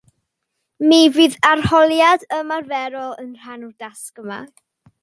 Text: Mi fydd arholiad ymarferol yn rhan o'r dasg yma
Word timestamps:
Mi 0.91 0.97
fydd 1.17 1.35
arholiad 1.51 2.27
ymarferol 2.39 3.17
yn 3.27 3.33
rhan 3.45 3.71
o'r 3.71 3.79
dasg 3.87 4.27
yma 4.27 4.43